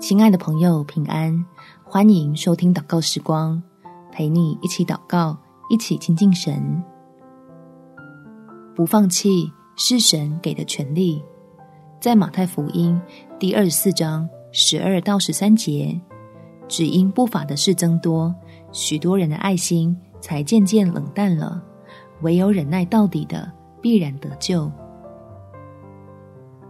[0.00, 1.44] 亲爱的朋友，平安！
[1.82, 3.62] 欢迎收听祷告时光，
[4.12, 5.36] 陪你一起祷告，
[5.70, 6.82] 一起亲近神。
[8.74, 11.22] 不放弃是神给的权利，
[12.00, 13.00] 在马太福音
[13.38, 15.98] 第二十四章十二到十三节，
[16.68, 18.34] 只因不法的事增多，
[18.72, 21.62] 许多人的爱心才渐渐冷淡了。
[22.20, 23.50] 唯有忍耐到底的，
[23.80, 24.70] 必然得救。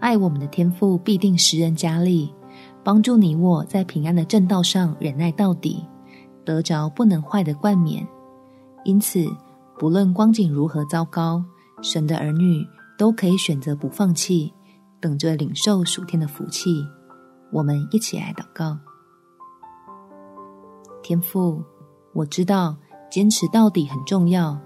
[0.00, 2.34] 爱我们的天赋必定施恩加力。
[2.82, 5.86] 帮助你我在平安的正道上忍耐到底，
[6.44, 8.06] 得着不能坏的冠冕。
[8.84, 9.26] 因此，
[9.78, 11.44] 不论光景如何糟糕，
[11.82, 12.66] 神的儿女
[12.96, 14.52] 都可以选择不放弃，
[15.00, 16.82] 等着领受属天的福气。
[17.52, 18.78] 我们一起来祷告：
[21.02, 21.62] 天父，
[22.14, 22.74] 我知道
[23.10, 24.58] 坚持到底很重要，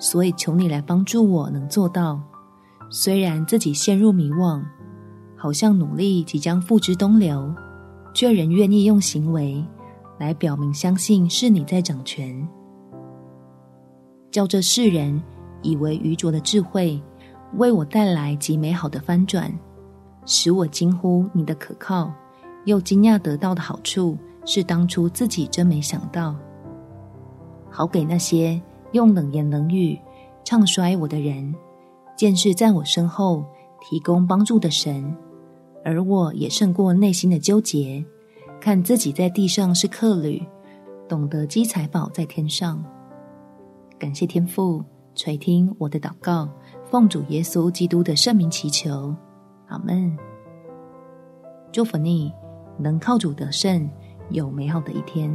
[0.00, 2.20] 所以求你来帮助我能做到。
[2.90, 4.60] 虽然自己陷入迷惘。
[5.42, 7.50] 好像努力即将付之东流，
[8.12, 9.64] 却仍愿意用行为
[10.18, 12.46] 来表明相信是你在掌权，
[14.30, 15.18] 叫这世人
[15.62, 17.02] 以为愚拙的智慧
[17.56, 19.50] 为我带来极美好的翻转，
[20.26, 22.12] 使我惊呼你的可靠，
[22.66, 26.36] 又惊讶得到的好处是当初自己真没想到，
[27.70, 28.60] 好给那些
[28.92, 29.98] 用冷言冷语
[30.44, 31.54] 唱衰我的人，
[32.14, 33.42] 见识在我身后
[33.80, 35.16] 提供帮助的神。
[35.84, 38.04] 而我也胜过内心的纠结，
[38.60, 40.42] 看自己在地上是客旅，
[41.08, 42.84] 懂得积财宝在天上。
[43.98, 46.48] 感谢天父垂听我的祷告，
[46.84, 49.14] 奉主耶稣基督的圣名祈求，
[49.68, 50.16] 阿门。
[51.72, 52.32] 祝福你
[52.78, 53.88] 能靠主得胜，
[54.30, 55.30] 有美好的一天。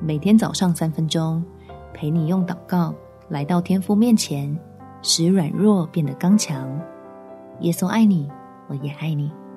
[0.00, 1.44] 每天早上三分钟，
[1.92, 2.94] 陪你用祷告
[3.28, 4.58] 来到天父面前，
[5.02, 6.66] 使软弱变得刚强。
[7.60, 8.30] 耶稣爱你。
[8.68, 9.47] 我也爱你。